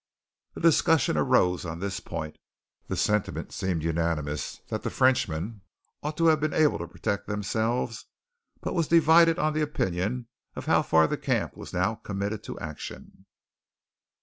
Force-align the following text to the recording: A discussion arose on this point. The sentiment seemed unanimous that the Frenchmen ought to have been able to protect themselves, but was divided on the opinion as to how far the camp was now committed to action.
A 0.55 0.59
discussion 0.59 1.15
arose 1.15 1.63
on 1.63 1.77
this 1.79 1.99
point. 1.99 2.39
The 2.87 2.95
sentiment 2.95 3.51
seemed 3.51 3.83
unanimous 3.83 4.59
that 4.69 4.81
the 4.81 4.89
Frenchmen 4.89 5.61
ought 6.01 6.17
to 6.17 6.25
have 6.25 6.39
been 6.39 6.55
able 6.55 6.79
to 6.79 6.87
protect 6.87 7.27
themselves, 7.27 8.07
but 8.61 8.73
was 8.73 8.87
divided 8.87 9.37
on 9.37 9.53
the 9.53 9.61
opinion 9.61 10.25
as 10.55 10.65
to 10.65 10.71
how 10.71 10.81
far 10.81 11.05
the 11.05 11.17
camp 11.19 11.55
was 11.55 11.71
now 11.71 11.93
committed 11.93 12.41
to 12.45 12.59
action. 12.59 13.27